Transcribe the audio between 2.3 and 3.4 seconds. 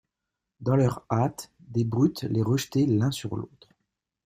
rejetaient l'un sur